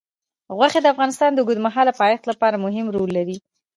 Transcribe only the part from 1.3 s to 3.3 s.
د اوږدمهاله پایښت لپاره مهم رول